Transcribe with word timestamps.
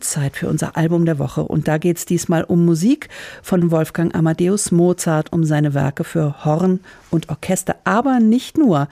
Zeit 0.00 0.36
für 0.36 0.48
unser 0.48 0.76
Album 0.76 1.06
der 1.06 1.20
Woche. 1.20 1.44
Und 1.44 1.68
da 1.68 1.78
geht 1.78 1.98
es 1.98 2.04
diesmal 2.04 2.42
um 2.42 2.64
Musik 2.64 3.08
von 3.42 3.70
Wolfgang 3.70 4.12
Amadeus 4.12 4.72
Mozart, 4.72 5.32
um 5.32 5.44
seine 5.44 5.72
Werke 5.72 6.02
für 6.02 6.44
Horn 6.44 6.80
und 7.10 7.28
Orchester, 7.28 7.76
aber 7.84 8.18
nicht 8.18 8.58
nur, 8.58 8.88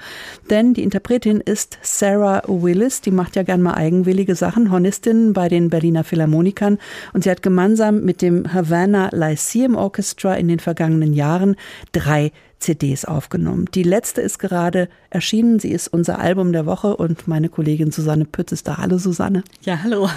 denn 0.49 0.75
die 0.75 0.85
Interpretin 0.85 1.41
ist 1.41 1.79
Sarah 1.83 2.43
Willis, 2.47 3.01
die 3.01 3.11
macht 3.11 3.35
ja 3.35 3.43
gern 3.43 3.63
mal 3.63 3.75
eigenwillige 3.75 4.37
Sachen, 4.37 4.71
Hornistin 4.71 5.33
bei 5.33 5.49
den 5.49 5.71
Berliner 5.71 6.05
Philharmonikern. 6.05 6.79
Und 7.13 7.25
sie 7.25 7.31
hat 7.33 7.43
gemeinsam 7.43 8.05
mit 8.05 8.23
dem 8.23 8.55
Havana 8.55 9.09
Lyceum 9.11 9.75
Orchestra 9.75 10.35
in 10.35 10.47
den 10.47 10.61
vergangenen 10.61 11.15
Jahren 11.15 11.57
drei 11.91 12.31
CDs 12.63 13.05
aufgenommen. 13.05 13.67
Die 13.75 13.83
letzte 13.83 14.21
ist 14.21 14.39
gerade 14.39 14.89
erschienen. 15.11 15.59
Sie 15.59 15.71
ist 15.71 15.89
unser 15.89 16.19
Album 16.19 16.53
der 16.53 16.67
Woche 16.67 16.97
und 16.97 17.29
meine 17.29 17.49
Kollegin 17.49 17.91
Susanne 17.91 18.25
Pütz 18.25 18.53
ist 18.53 18.69
da. 18.69 18.79
Hallo 18.79 18.99
Susanne. 18.99 19.45
Ja, 19.63 19.83
hallo. 19.83 20.09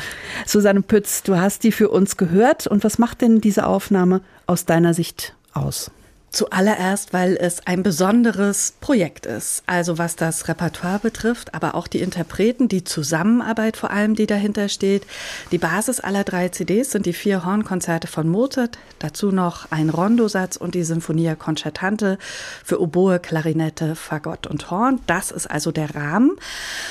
Susanne 0.46 0.82
Pütz, 0.82 1.24
du 1.24 1.38
hast 1.38 1.64
die 1.64 1.72
für 1.72 1.90
uns 1.90 2.18
gehört. 2.18 2.68
Und 2.68 2.84
was 2.84 2.98
macht 2.98 3.22
denn 3.22 3.42
diese 3.42 3.66
Aufnahme 3.66 4.22
aus 4.48 4.66
deiner 4.66 4.94
Sicht 4.94 5.36
aus? 5.54 5.92
Zuallererst, 6.36 7.14
weil 7.14 7.38
es 7.38 7.66
ein 7.66 7.82
besonderes 7.82 8.74
Projekt 8.82 9.26
ist. 9.26 9.64
Also 9.68 9.98
was 9.98 10.18
das 10.18 10.50
Repertoire 10.50 11.00
betrifft, 11.00 11.56
aber 11.56 11.76
auch 11.76 11.88
die 11.88 12.02
Interpreten, 12.02 12.68
die 12.68 12.84
Zusammenarbeit 12.84 13.78
vor 13.78 13.90
allem, 13.90 14.16
die 14.16 14.28
dahinter 14.28 14.68
steht. 14.68 15.08
Die 15.54 15.58
Basis 15.58 16.02
aller 16.02 16.26
drei 16.26 16.50
CDs 16.50 16.92
sind 16.92 17.06
die 17.06 17.14
vier 17.14 17.46
Hornkonzerte 17.46 18.08
von 18.08 18.28
Mozart, 18.28 18.78
dazu 19.00 19.32
noch 19.32 19.72
ein 19.72 19.90
Rondosatz 19.90 20.58
und 20.58 20.76
die 20.76 20.84
Sinfonia 20.84 21.36
Concertante 21.36 22.18
für 22.66 22.82
Oboe, 22.82 23.20
Klarinette, 23.20 23.96
Fagott 23.96 24.46
und 24.46 24.70
Horn. 24.70 25.00
Das 25.08 25.32
ist 25.32 25.50
also 25.50 25.72
der 25.72 25.96
Rahmen. 25.96 26.36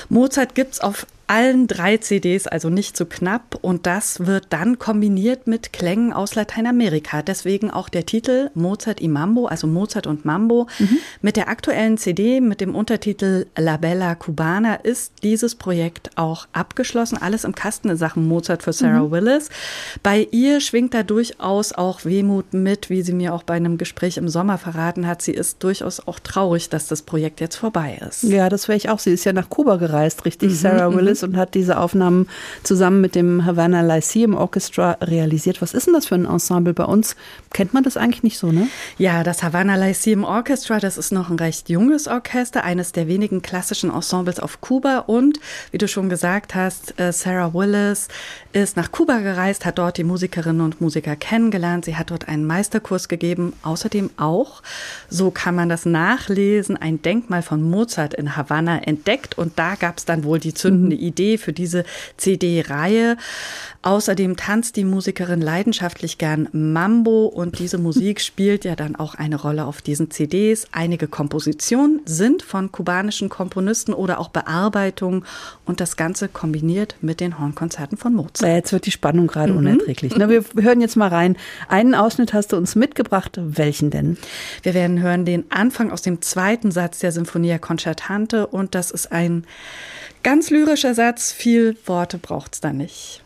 Mozart 0.09 0.55
gibt's 0.55 0.81
auf 0.81 1.07
allen 1.27 1.67
drei 1.67 1.97
CDs, 1.97 2.47
also 2.47 2.71
nicht 2.71 2.97
zu 2.97 3.07
knapp. 3.07 3.59
Und 3.63 3.87
das 3.87 4.27
wird 4.27 4.47
dann 4.51 4.79
kombiniert 4.79 5.47
mit 5.47 5.73
Klängen 5.73 6.13
aus 6.13 6.35
Lateinamerika. 6.35 7.23
Deswegen 7.23 7.71
auch 7.71 7.89
der 7.89 8.07
Titel 8.07 8.51
Mozart 8.55 9.01
y 9.01 9.11
Mambo, 9.11 9.47
also 9.47 9.67
Mozart 9.67 10.07
und 10.07 10.25
Mambo. 10.25 10.67
Mhm. 10.79 10.99
Mit 11.23 11.37
der 11.37 11.49
aktuellen 11.49 11.99
CD 11.99 12.41
mit 12.41 12.61
dem 12.61 12.75
Untertitel 12.75 13.47
La 13.57 13.77
Bella 13.77 14.15
Cubana 14.15 14.75
ist 14.75 15.13
dieses 15.23 15.55
Projekt 15.55 16.11
auch 16.17 16.47
abgeschlossen. 16.53 17.19
Alles 17.21 17.45
im 17.45 17.55
Kasten 17.55 17.89
in 17.89 17.97
Sachen 17.97 18.27
Mozart 18.29 18.63
für 18.63 18.73
Sarah 18.73 19.05
mhm. 19.05 19.11
Willis. 19.11 19.49
Bei 20.03 20.29
ihr 20.31 20.61
schwingt 20.61 20.95
da 20.95 21.03
durchaus 21.03 21.73
auch 21.73 22.05
Wehmut 22.05 22.53
mit, 22.53 22.91
wie 22.91 23.03
sie 23.03 23.13
mir 23.13 23.35
auch 23.35 23.43
bei 23.43 23.55
einem 23.55 23.79
Gespräch 23.79 24.17
im 24.17 24.29
Sommer 24.29 24.59
verraten 24.59 25.07
hat. 25.07 25.23
Sie 25.23 25.33
ist 25.33 25.63
durchaus 25.63 26.07
auch 26.07 26.19
traurig, 26.19 26.69
dass 26.69 26.89
das 26.89 27.03
Projekt 27.03 27.41
jetzt 27.41 27.57
vorbei 27.57 28.01
ist. 28.09 28.25
Ja, 28.25 28.49
das 28.49 28.69
wäre 28.69 28.77
ich 28.77 28.89
auch. 28.89 28.99
Sie 28.99 29.13
ist 29.13 29.25
ja 29.25 29.33
nach 29.33 29.49
Kuba 29.49 29.77
gereist, 29.77 30.25
richtig, 30.25 30.51
mhm. 30.51 30.55
Sarah 30.57 30.91
mhm. 30.91 30.97
Willis 30.97 31.14
ist 31.15 31.25
und 31.25 31.37
hat 31.37 31.55
diese 31.55 31.79
Aufnahmen 31.79 32.29
zusammen 32.63 33.01
mit 33.01 33.15
dem 33.15 33.47
Havana 33.47 33.81
Lyceum 33.81 34.35
Orchestra 34.35 34.99
realisiert. 35.01 35.63
Was 35.63 35.73
ist 35.73 35.87
denn 35.87 35.95
das 35.95 36.07
für 36.07 36.17
ein 36.17 36.27
Ensemble 36.27 36.75
bei 36.75 36.85
uns? 36.85 37.17
Kennt 37.53 37.73
man 37.73 37.83
das 37.83 37.97
eigentlich 37.97 38.23
nicht 38.23 38.39
so, 38.39 38.53
ne? 38.53 38.69
Ja, 38.99 39.23
das 39.23 39.43
Havana 39.43 39.77
Lyceum 39.77 40.25
Orchestra, 40.25 40.79
das 40.81 40.99
ist 40.99 41.13
noch 41.13 41.31
ein 41.31 41.39
recht 41.39 41.69
junges 41.71 42.09
Orchester, 42.09 42.65
eines 42.65 42.93
der 42.93 43.09
wenigen 43.09 43.41
klassischen 43.43 43.91
Ensembles 43.91 44.41
auf 44.41 44.61
Kuba 44.61 44.99
und, 44.99 45.41
wie 45.71 45.79
du 45.79 45.89
schon 45.89 46.09
gesagt 46.09 46.55
hast, 46.55 46.99
äh, 47.01 47.13
Sarah 47.13 47.55
Willis 47.55 48.09
ist 48.53 48.77
nach 48.77 48.93
Kuba 48.93 49.19
gereist, 49.19 49.65
hat 49.65 49.79
dort 49.79 49.99
die 49.99 50.05
Musikerinnen 50.05 50.61
und 50.61 50.81
Musiker 50.81 51.17
kennengelernt. 51.17 51.85
Sie 51.85 51.97
hat 51.97 52.11
dort 52.11 52.29
einen 52.29 52.45
Meisterkurs 52.47 53.09
gegeben, 53.09 53.53
außerdem 53.63 54.11
auch, 54.17 54.63
so 55.09 55.31
kann 55.31 55.55
man 55.55 55.69
das 55.69 55.87
nachlesen, 55.87 56.77
ein 56.77 57.01
Denkmal 57.03 57.43
von 57.43 57.63
Mozart 57.63 58.15
in 58.15 58.37
Havanna 58.37 58.79
entdeckt 58.79 59.39
und 59.39 59.59
da 59.59 59.75
gab 59.75 59.99
es 59.99 60.05
dann 60.05 60.25
wohl 60.25 60.39
die 60.39 60.55
zündende 60.55 60.97
Idee 61.05 61.39
für 61.39 61.53
diese 61.53 61.85
CD-Reihe. 62.17 63.17
Außerdem 63.83 64.37
tanzt 64.37 64.77
die 64.77 64.85
Musikerin 64.85 65.43
leidenschaftlich 65.43 66.17
gern 66.17 66.49
Mambo 66.53 67.27
und 67.27 67.59
diese 67.59 67.77
Musik 67.85 68.21
spielt 68.21 68.65
ja 68.65 68.77
dann 68.77 68.97
auch 68.97 69.15
eine 69.15 69.37
Rolle 69.37 69.67
auf 69.67 69.83
diesen 69.83 70.11
CDs. 70.11 70.67
Einige 70.73 71.07
Kompositionen 71.07 72.01
sind 72.07 72.43
von 72.43 72.73
kubanischen 72.73 73.29
Komponisten 73.29 73.93
oder 73.93 74.19
auch 74.19 74.29
Bearbeitungen 74.29 75.25
und 75.67 75.81
das 75.81 75.97
Ganze 75.97 76.29
kombiniert 76.29 76.97
mit 77.03 77.21
den 77.21 77.39
Hornkonzerten 77.39 77.99
von 77.99 78.15
Mozart. 78.15 78.51
Jetzt 78.51 78.73
wird 78.73 78.87
die 78.87 78.91
Spannung 78.91 79.27
gerade 79.27 79.53
mhm. 79.53 79.59
unerträglich. 79.59 80.15
Na, 80.17 80.31
wir 80.31 80.45
hören 80.59 80.81
jetzt 80.81 80.97
mal 80.97 81.09
rein. 81.09 81.37
Einen 81.69 81.95
Ausschnitt 81.95 82.33
hast 82.33 82.53
du 82.53 82.57
uns 82.57 82.75
mitgebracht. 82.75 83.39
Welchen 83.43 83.91
denn? 83.91 84.17
Wir 84.63 84.73
werden 84.73 85.03
hören 85.03 85.27
den 85.27 85.51
Anfang 85.51 85.91
aus 85.91 86.01
dem 86.01 86.23
zweiten 86.23 86.71
Satz 86.71 87.01
der 87.01 87.13
Sinfonia 87.13 87.59
Concertante 87.59 88.47
und 88.47 88.75
das 88.75 88.91
ist 88.91 89.13
ein 89.13 89.45
Ganz 90.25 90.49
lyrischer 90.49 90.95
Satz, 90.95 91.33
viel 91.33 91.77
Worte 91.85 92.17
braucht's 92.17 92.63
da 92.63 92.73
nicht. 92.73 93.23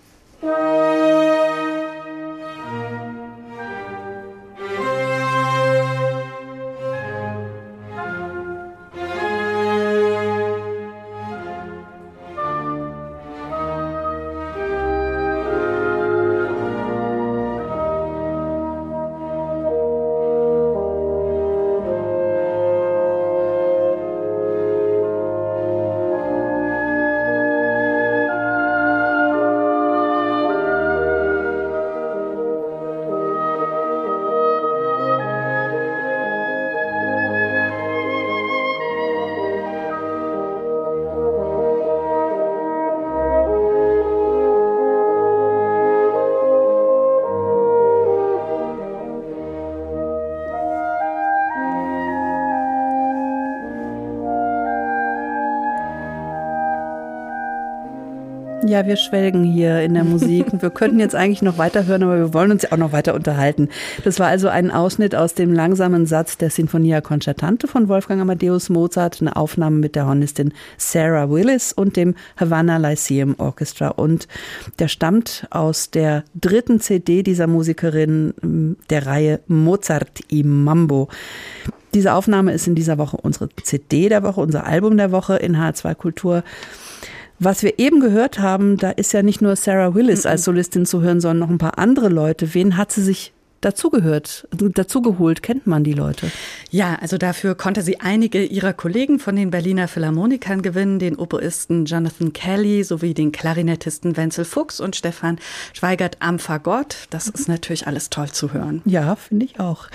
Ja, 58.67 58.87
wir 58.87 58.97
schwelgen 58.97 59.45
hier 59.45 59.83
in 59.83 59.95
der 59.95 60.03
Musik. 60.03 60.47
wir 60.61 60.71
könnten 60.71 60.99
jetzt 60.99 61.15
eigentlich 61.15 61.43
noch 61.43 61.59
weiterhören, 61.59 62.03
aber 62.03 62.19
wir 62.19 62.35
wollen 62.35 62.51
uns 62.51 62.65
ja 62.65 62.73
auch 62.73 62.77
noch 62.77 62.93
weiter 62.93 63.15
unterhalten. 63.15 63.69
Das 64.05 64.19
war 64.19 64.27
also 64.27 64.49
ein 64.49 64.73
Ausschnitt 64.73 65.15
aus 65.15 65.35
dem 65.35 65.53
langsamen 65.53 66.07
Satz 66.07 66.39
der 66.39 66.51
Sinfonia 66.51 67.01
Concertante 67.01 67.69
von 67.69 67.89
Wolfgang 67.89 68.21
Amadeus 68.21 68.69
Mozart, 68.69 69.19
eine 69.21 69.37
Aufnahme 69.37 69.77
mit 69.77 69.95
der 69.95 70.07
Hornistin 70.07 70.53
Sarah 70.77 71.31
Willis 71.31 71.73
und 71.73 71.97
dem 71.97 72.17
Havana 72.37 72.79
Lyceum 72.79 73.37
Orchestra. 73.39 73.89
Und 73.89 74.27
der 74.81 74.89
stammt 74.89 75.47
aus 75.51 75.91
der 75.91 76.25
dritten 76.35 76.81
CD 76.81 77.23
dieser 77.23 77.47
Musikerin 77.47 78.77
der 78.91 79.07
Reihe 79.07 79.41
Mozart 79.47 80.21
i 80.33 80.43
Mambo. 80.43 81.09
Diese 81.95 82.13
Aufnahme 82.13 82.53
ist 82.53 82.67
in 82.67 82.75
dieser 82.75 82.99
Woche 82.99 83.17
unsere 83.17 83.49
CD 83.63 84.09
der 84.09 84.23
Woche, 84.23 84.41
unser 84.41 84.67
Album 84.67 84.97
der 84.97 85.13
Woche 85.13 85.37
in 85.37 85.57
H2 85.57 85.95
Kultur. 85.95 86.43
Was 87.41 87.63
wir 87.63 87.79
eben 87.79 88.01
gehört 88.01 88.41
haben, 88.41 88.77
da 88.77 88.91
ist 88.91 89.13
ja 89.13 89.23
nicht 89.23 89.41
nur 89.41 89.55
Sarah 89.55 89.95
Willis 89.95 90.27
als 90.27 90.45
Solistin 90.45 90.87
zu 90.87 91.03
hören, 91.03 91.21
sondern 91.21 91.39
noch 91.39 91.51
ein 91.51 91.59
paar 91.59 91.79
andere 91.79 92.09
Leute. 92.09 92.53
Wen 92.55 92.77
hat 92.77 92.91
sie 92.91 93.03
sich 93.03 93.33
dazugehört, 93.61 94.49
dazugeholt? 94.53 95.43
Kennt 95.43 95.67
man 95.67 95.85
die 95.85 95.93
Leute? 95.93 96.31
Ja, 96.71 96.97
also 97.01 97.17
dafür 97.17 97.55
konnte 97.55 97.83
sie 97.83 98.01
einige 98.01 98.45
ihrer 98.45 98.73
Kollegen 98.73 99.19
von 99.19 99.37
den 99.37 99.51
Berliner 99.51 99.89
Philharmonikern 99.89 100.63
gewinnen, 100.63 100.99
den 100.99 101.17
Oboisten 101.17 101.85
Jonathan 101.85 102.33
Kelly 102.33 102.85
sowie 102.85 103.15
den 103.15 103.33
Klarinettisten 103.33 104.17
Wenzel 104.17 104.45
Fuchs 104.45 104.81
und 104.81 104.97
Stefan 104.97 105.39
Schweigert 105.73 106.17
am 106.21 106.39
Fagott. 106.39 107.07
Das 107.11 107.29
ist 107.29 107.49
natürlich 107.49 107.87
alles 107.87 108.11
toll 108.11 108.31
zu 108.31 108.53
hören. 108.53 108.83
Ja, 108.85 109.17
finde 109.17 109.47
ich 109.47 109.61
auch. 109.61 109.87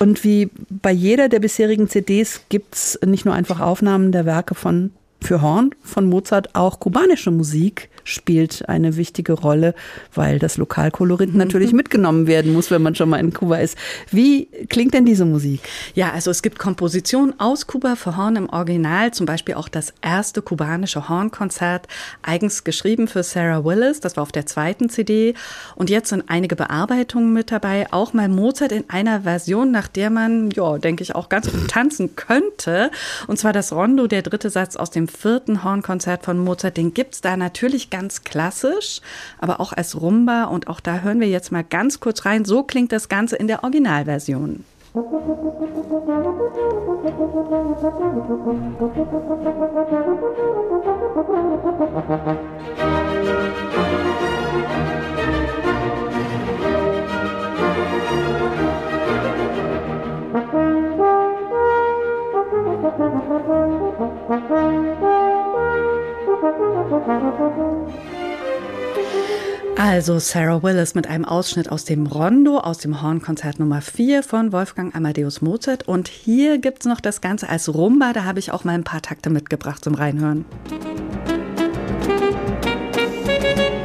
Und 0.00 0.24
wie 0.24 0.50
bei 0.68 0.92
jeder 0.92 1.28
der 1.28 1.40
bisherigen 1.40 1.88
CDs 1.88 2.42
gibt's 2.48 2.98
nicht 3.04 3.24
nur 3.24 3.34
einfach 3.34 3.60
Aufnahmen 3.60 4.12
der 4.12 4.26
Werke 4.26 4.54
von 4.54 4.92
für 5.26 5.42
Horn 5.42 5.74
von 5.82 6.08
Mozart 6.08 6.54
auch 6.54 6.78
kubanische 6.78 7.32
Musik 7.32 7.90
spielt 8.06 8.68
eine 8.68 8.96
wichtige 8.96 9.34
Rolle, 9.34 9.74
weil 10.14 10.38
das 10.38 10.56
Lokalkolorit 10.56 11.34
natürlich 11.34 11.72
mitgenommen 11.74 12.26
werden 12.26 12.52
muss, 12.52 12.70
wenn 12.70 12.82
man 12.82 12.94
schon 12.94 13.08
mal 13.08 13.18
in 13.18 13.32
Kuba 13.32 13.56
ist. 13.58 13.76
Wie 14.10 14.46
klingt 14.68 14.94
denn 14.94 15.04
diese 15.04 15.24
Musik? 15.24 15.60
Ja, 15.94 16.12
also 16.12 16.30
es 16.30 16.42
gibt 16.42 16.58
Kompositionen 16.58 17.38
aus 17.38 17.66
Kuba 17.66 17.96
für 17.96 18.16
Horn 18.16 18.36
im 18.36 18.48
Original, 18.48 19.10
zum 19.10 19.26
Beispiel 19.26 19.56
auch 19.56 19.68
das 19.68 19.92
erste 20.00 20.40
kubanische 20.40 21.08
Hornkonzert, 21.08 21.88
eigens 22.22 22.64
geschrieben 22.64 23.08
für 23.08 23.22
Sarah 23.22 23.64
Willis, 23.64 24.00
das 24.00 24.16
war 24.16 24.22
auf 24.22 24.32
der 24.32 24.46
zweiten 24.46 24.88
CD. 24.88 25.34
Und 25.74 25.90
jetzt 25.90 26.10
sind 26.10 26.24
einige 26.28 26.56
Bearbeitungen 26.56 27.32
mit 27.32 27.50
dabei, 27.50 27.86
auch 27.90 28.12
mal 28.12 28.28
Mozart 28.28 28.72
in 28.72 28.88
einer 28.88 29.22
Version, 29.22 29.70
nach 29.72 29.88
der 29.88 30.10
man, 30.10 30.50
ja, 30.50 30.78
denke 30.78 31.02
ich, 31.02 31.14
auch 31.14 31.28
ganz 31.28 31.50
gut 31.50 31.68
tanzen 31.68 32.14
könnte. 32.14 32.90
Und 33.26 33.38
zwar 33.38 33.52
das 33.52 33.72
Rondo, 33.72 34.06
der 34.06 34.22
dritte 34.22 34.50
Satz 34.50 34.76
aus 34.76 34.90
dem 34.90 35.08
vierten 35.08 35.64
Hornkonzert 35.64 36.24
von 36.24 36.38
Mozart, 36.38 36.76
den 36.76 36.94
gibt's 36.94 37.20
da 37.20 37.36
natürlich 37.36 37.90
ganz 37.96 38.24
klassisch, 38.24 39.00
aber 39.38 39.58
auch 39.58 39.72
als 39.72 39.98
Rumba. 39.98 40.44
Und 40.44 40.68
auch 40.68 40.80
da 40.80 41.00
hören 41.00 41.18
wir 41.18 41.28
jetzt 41.28 41.50
mal 41.50 41.64
ganz 41.64 41.98
kurz 41.98 42.26
rein. 42.26 42.44
So 42.44 42.62
klingt 42.62 42.92
das 42.92 43.08
Ganze 43.08 43.36
in 43.36 43.48
der 43.48 43.64
Originalversion. 43.64 44.64
Also 70.06 70.20
Sarah 70.20 70.62
Willis 70.62 70.94
mit 70.94 71.08
einem 71.08 71.24
Ausschnitt 71.24 71.68
aus 71.68 71.84
dem 71.84 72.06
Rondo, 72.06 72.58
aus 72.58 72.78
dem 72.78 73.02
Hornkonzert 73.02 73.58
Nummer 73.58 73.80
4 73.80 74.22
von 74.22 74.52
Wolfgang 74.52 74.94
Amadeus 74.94 75.42
Mozart. 75.42 75.88
Und 75.88 76.06
hier 76.06 76.58
gibt 76.58 76.82
es 76.82 76.86
noch 76.86 77.00
das 77.00 77.20
Ganze 77.20 77.48
als 77.48 77.74
Rumba. 77.74 78.12
Da 78.12 78.22
habe 78.22 78.38
ich 78.38 78.52
auch 78.52 78.62
mal 78.62 78.76
ein 78.76 78.84
paar 78.84 79.02
Takte 79.02 79.30
mitgebracht 79.30 79.82
zum 79.82 79.96
Reinhören. 79.96 80.44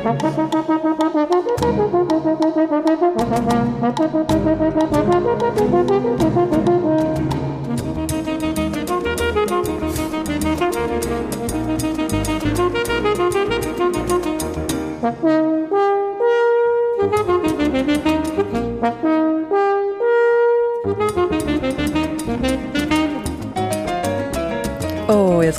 Oh, 0.06 0.14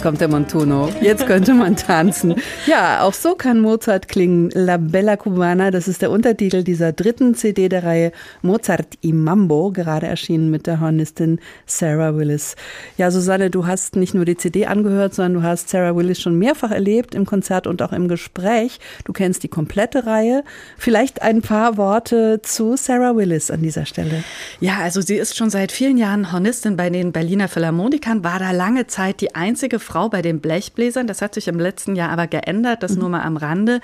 kommt 0.03 0.21
der 0.21 0.27
Montuno. 0.27 0.89
Jetzt 1.01 1.27
könnte 1.29 1.55
man 1.55 1.77
tanzen. 1.77 2.35
Ja, 2.67 3.03
auch 3.03 3.15
so 3.15 3.37
kann 3.37 3.61
Mozart 3.61 4.09
klingen. 4.09 4.51
La 4.53 4.77
Bella 4.77 5.17
Cubana, 5.17 5.71
das 5.71 5.87
ist 5.87 6.03
der 6.03 6.11
Untertitel 6.11 6.65
dieser 6.65 6.93
dritten 6.93 7.37
CD 7.37 7.69
der 7.69 7.85
Reihe 7.85 8.11
Mozart 8.43 8.99
im 9.01 9.23
Mambo, 9.23 9.71
gerade 9.71 10.09
erschienen 10.09 10.51
mit 10.51 10.67
der 10.67 10.81
Hornistin 10.81 11.39
Sarah 11.67 12.17
Willis. 12.17 12.57
Ja, 12.97 13.13
Susanne, 13.13 13.49
du 13.49 13.69
hast 13.69 13.95
nicht 13.95 14.13
nur 14.13 14.25
die 14.25 14.37
CD 14.37 14.67
angehört, 14.67 15.15
sondern 15.15 15.35
du 15.35 15.43
hast 15.45 15.69
Sarah 15.69 15.95
Willis 15.95 16.21
schon 16.21 16.37
mehrfach 16.37 16.73
erlebt 16.73 17.15
im 17.15 17.25
Konzert 17.25 17.69
und 17.69 17.81
auch 17.81 17.93
im 17.93 18.09
Gespräch. 18.09 18.81
Du 19.05 19.13
kennst 19.13 19.45
die 19.45 19.49
komplette 19.49 20.05
Reihe. 20.05 20.43
Vielleicht 20.77 21.23
ein 21.23 21.43
paar 21.43 21.77
Worte 21.77 22.41
zu 22.43 22.77
Sarah 22.77 23.15
Willis 23.15 23.53
an 23.53 23.63
dieser 23.63 23.87
Stelle. 23.87 24.25
Ja, 24.59 24.79
also 24.83 25.01
sie 25.01 25.17
ist 25.17 25.37
schon 25.37 25.51
seit 25.51 25.71
vielen 25.71 25.97
Jahren 25.97 26.33
Hornistin 26.33 26.77
bei 26.77 26.91
den 26.91 27.13
Berliner 27.13 27.47
Philharmonikern, 27.47 28.25
war 28.25 28.41
da 28.41 28.51
lange 28.51 28.89
Zeit 28.89 29.21
die 29.21 29.37
einzige 29.37 29.79
Frau 29.79 29.92
bei 30.11 30.23
den 30.23 30.41
Blechbläsern. 30.41 31.07
Das 31.07 31.23
hat 31.23 31.35
sich 31.35 31.49
im 31.49 31.59
letzten 31.59 31.97
Jahr 31.97 32.11
aber 32.11 32.27
geändert, 32.27 32.83
das 32.83 32.97
nur 32.97 33.09
mal 33.09 33.23
am 33.23 33.37
Rande. 33.37 33.81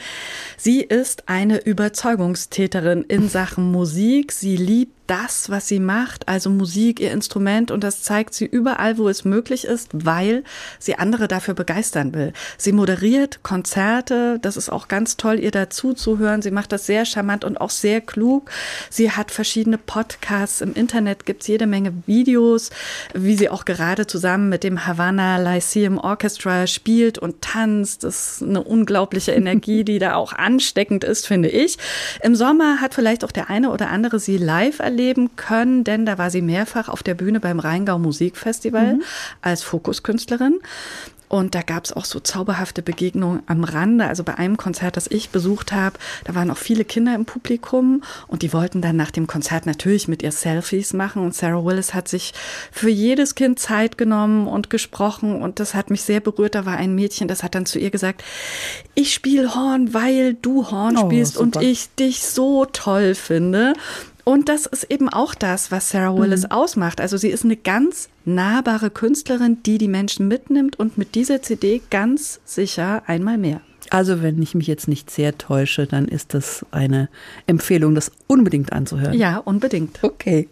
Sie 0.57 0.83
ist 0.83 1.29
eine 1.29 1.59
Überzeugungstäterin 1.59 3.03
in 3.03 3.29
Sachen 3.29 3.71
Musik. 3.71 4.33
Sie 4.33 4.57
liebt 4.57 4.98
das, 5.09 5.49
was 5.51 5.67
sie 5.67 5.81
macht, 5.81 6.29
also 6.29 6.51
Musik, 6.51 7.01
ihr 7.01 7.13
Instrument 7.13 7.71
und 7.71 7.83
das 7.83 8.03
zeigt 8.03 8.35
sie 8.35 8.45
überall, 8.45 8.99
wo 8.99 9.09
es 9.09 9.25
möglich 9.25 9.65
ist, 9.65 9.89
weil 9.93 10.45
sie 10.79 10.97
andere 10.97 11.29
dafür 11.29 11.55
begeistern 11.55 12.15
will. 12.15 12.35
Sie 12.59 12.73
moderiert 12.73 13.43
Konzerte, 13.43 14.39
das 14.43 14.57
ist 14.57 14.69
auch 14.69 14.87
ganz 14.87 15.17
toll, 15.17 15.41
ihr 15.41 15.51
dazu 15.51 15.95
zu 15.95 16.19
hören. 16.19 16.43
Sie 16.43 16.51
macht 16.51 16.73
das 16.73 16.85
sehr 16.85 17.07
charmant 17.07 17.45
und 17.45 17.59
auch 17.59 17.71
sehr 17.71 18.03
klug. 18.03 18.51
Sie 18.91 19.11
hat 19.11 19.31
verschiedene 19.31 19.79
Podcasts, 19.79 20.61
im 20.61 20.75
Internet 20.75 21.25
gibt's 21.25 21.47
jede 21.47 21.67
Menge 21.67 21.95
Videos, 22.07 22.71
wie 23.15 23.35
sie 23.35 23.49
auch 23.49 23.65
gerade 23.65 24.07
zusammen 24.07 24.51
mit 24.51 24.63
dem 24.63 24.87
Havana 24.87 25.39
Lyceum 25.39 25.97
Orchestra 25.97 26.67
spielt 26.67 27.19
und 27.19 27.41
tanzt. 27.41 28.05
Das 28.05 28.33
ist 28.33 28.43
eine 28.43 28.63
unglaubliche 28.63 29.33
Energie, 29.33 29.85
die 29.85 29.99
da 29.99 30.17
auch 30.17 30.35
ansteckend 30.35 31.03
ist, 31.03 31.27
finde 31.27 31.49
ich. 31.49 31.79
Im 32.23 32.35
Sommer 32.35 32.83
hat 32.83 32.95
vielleicht 32.95 33.25
auch 33.25 33.33
der 33.33 33.49
eine 33.49 33.71
oder 33.71 33.89
andere 33.89 34.21
sie 34.21 34.37
live 34.37 34.81
erlebt 34.81 34.98
erleben 34.99 35.37
können, 35.37 35.85
denn 35.85 36.05
da 36.07 36.19
war 36.19 36.31
sie 36.31 36.43
mehrfach 36.43 36.89
auf 36.89 37.03
der 37.03 37.15
Bühne 37.15 37.39
beim 37.39 37.61
Rheingau 37.61 37.99
Musikfestival 37.99 38.95
mhm. 38.95 39.03
als 39.43 39.63
Fokuskünstlerin. 39.63 40.59
Und 41.29 41.55
da 41.55 41.61
gab 41.61 41.85
es 41.85 41.93
auch 41.93 42.07
so 42.07 42.21
zauberhafte 42.21 42.81
Begegnungen 42.81 43.43
am 43.47 43.63
Rande. 43.63 44.07
Also 44.07 44.25
bei 44.25 44.37
einem 44.37 44.57
Konzert, 44.57 44.97
das 44.97 45.07
ich 45.09 45.29
besucht 45.29 45.73
habe, 45.73 45.99
da 46.25 46.35
waren 46.35 46.51
auch 46.51 46.57
viele 46.57 46.87
Kinder 46.87 47.15
im 47.15 47.27
Publikum 47.27 48.03
und 48.29 48.41
die 48.41 48.55
wollten 48.55 48.81
dann 48.81 48.97
nach 48.97 49.11
dem 49.11 49.27
Konzert 49.27 49.67
natürlich 49.67 50.09
mit 50.09 50.23
ihr 50.23 50.33
Selfies 50.33 50.95
machen. 50.95 51.23
Und 51.23 51.35
Sarah 51.35 51.63
Willis 51.63 51.93
hat 51.93 52.09
sich 52.09 52.33
für 52.73 52.89
jedes 52.89 53.35
Kind 53.35 53.59
Zeit 53.59 53.99
genommen 53.99 54.47
und 54.47 54.71
gesprochen. 54.71 55.43
Und 55.43 55.61
das 55.61 55.75
hat 55.75 55.91
mich 55.91 56.01
sehr 56.01 56.21
berührt. 56.21 56.55
Da 56.55 56.65
war 56.65 56.79
ein 56.79 56.95
Mädchen, 56.95 57.29
das 57.29 57.43
hat 57.43 57.55
dann 57.55 57.67
zu 57.67 57.79
ihr 57.79 57.91
gesagt, 57.91 58.25
ich 58.95 59.13
spiele 59.13 59.55
Horn, 59.55 59.93
weil 59.93 60.33
du 60.33 60.71
Horn 60.71 60.97
oh, 60.97 61.05
spielst 61.05 61.35
super. 61.35 61.59
und 61.59 61.63
ich 61.63 61.95
dich 61.97 62.23
so 62.23 62.65
toll 62.65 63.15
finde. 63.15 63.75
Und 64.29 64.51
das 64.51 64.67
ist 64.67 64.85
eben 64.91 65.09
auch 65.09 65.35
das, 65.35 65.73
was 65.73 65.89
Sarah 65.89 66.15
Willis 66.15 66.43
mhm. 66.43 66.51
ausmacht. 66.51 67.01
Also 67.01 67.17
sie 67.17 67.31
ist 67.31 67.47
eine 67.47 67.57
ganz 67.57 68.11
nahbare 68.27 68.91
Künstlerin, 68.91 69.63
die 69.63 69.79
die 69.79 69.89
Menschen 69.89 70.29
mitnimmt 70.29 70.79
und 70.79 70.99
mit 70.99 71.15
dieser 71.15 71.41
CD 71.41 71.81
ganz 71.89 72.39
sicher 72.45 73.03
einmal 73.07 73.39
mehr. 73.39 73.63
Also, 73.91 74.23
wenn 74.23 74.41
ich 74.43 74.55
mich 74.55 74.67
jetzt 74.67 74.89
nicht 74.89 75.11
sehr 75.11 75.39
täusche, 75.39 75.87
dann 75.87 76.07
ist 76.07 76.35
das 76.35 76.65
eine 76.71 77.09
Empfehlung, 77.47 77.95
das 77.95 78.11
unbedingt 78.27 78.73
anzuhören. 78.73 79.15
Ja, 79.15 79.39
unbedingt. 79.39 79.99
Okay. 80.03 80.49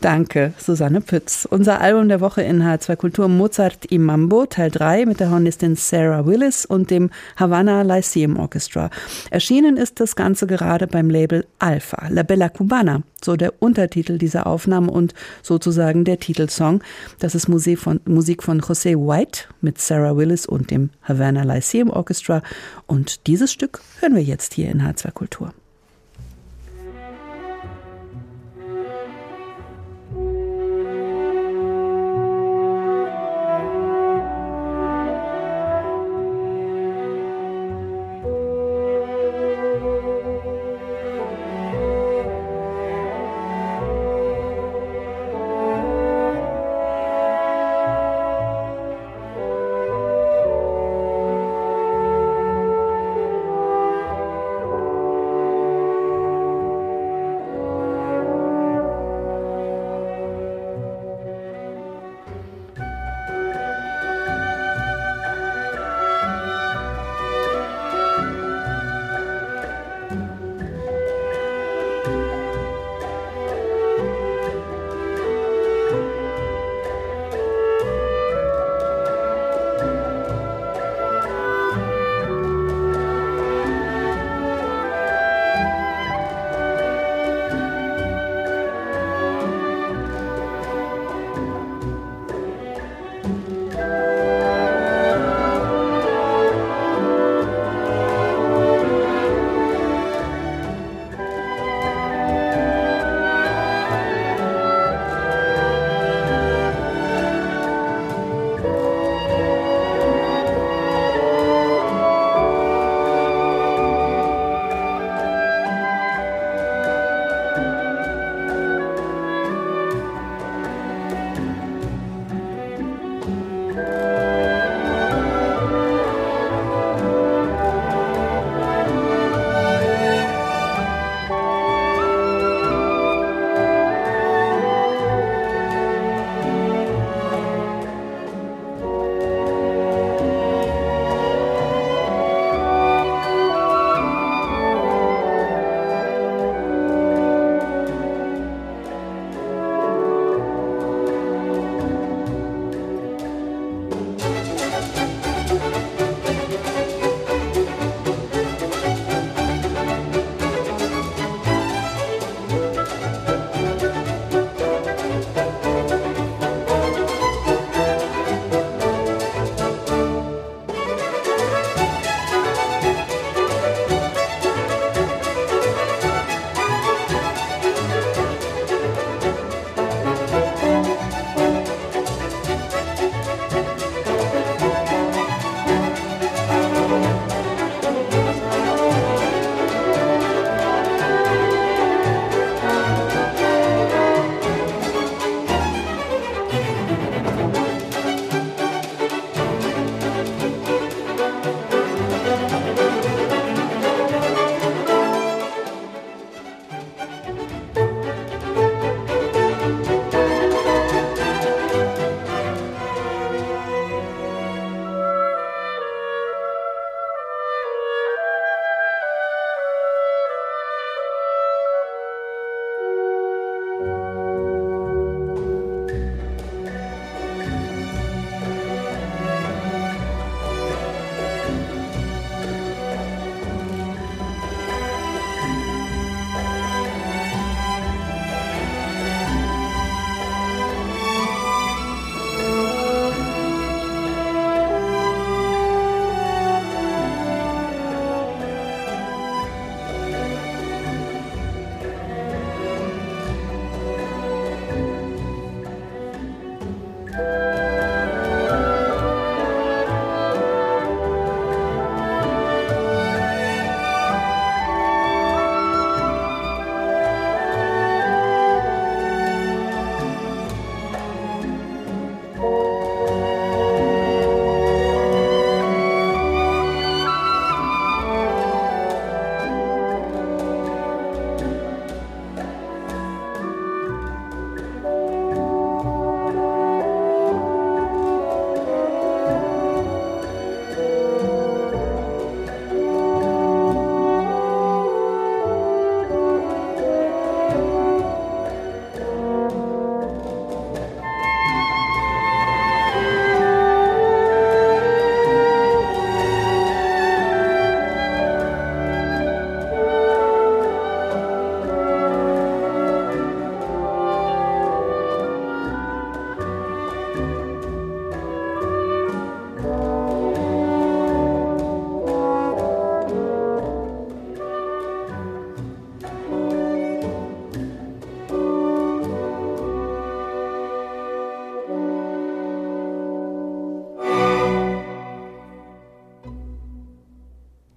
Danke, 0.00 0.54
Susanne 0.58 1.00
Pütz. 1.00 1.46
Unser 1.50 1.80
Album 1.80 2.08
der 2.08 2.20
Woche 2.20 2.42
in 2.42 2.62
H2 2.62 2.96
Kultur 2.96 3.28
Mozart 3.28 3.86
im 3.86 4.04
Mambo, 4.04 4.46
Teil 4.46 4.70
3 4.70 5.06
mit 5.06 5.20
der 5.20 5.30
Hornistin 5.30 5.76
Sarah 5.76 6.26
Willis 6.26 6.64
und 6.66 6.90
dem 6.90 7.10
Havana 7.36 7.82
Lyceum 7.82 8.38
Orchestra. 8.38 8.90
Erschienen 9.30 9.76
ist 9.76 10.00
das 10.00 10.16
Ganze 10.16 10.46
gerade 10.46 10.86
beim 10.86 11.10
Label 11.10 11.46
Alpha, 11.58 12.08
La 12.08 12.22
Bella 12.22 12.48
Cubana, 12.48 13.02
so 13.24 13.36
der 13.36 13.62
Untertitel 13.62 14.18
dieser 14.18 14.46
Aufnahme 14.46 14.90
und 14.90 15.14
sozusagen 15.42 16.04
der 16.04 16.20
Titelsong. 16.20 16.82
Das 17.18 17.34
ist 17.34 17.48
Musik 17.48 17.78
von, 17.78 18.00
Musik 18.04 18.42
von 18.42 18.60
José 18.60 18.94
White 18.94 19.44
mit 19.60 19.80
Sarah 19.80 20.16
Willis 20.16 20.46
und 20.46 20.70
dem 20.70 20.90
Havana 21.02 21.42
Lyceum 21.42 21.90
Orchestra 21.90 22.42
und 22.86 23.26
dieses 23.26 23.52
Stück 23.52 23.80
hören 24.00 24.14
wir 24.14 24.22
jetzt 24.22 24.54
hier 24.54 24.70
in 24.70 24.82
H2 24.82 25.10
Kultur. 25.12 25.54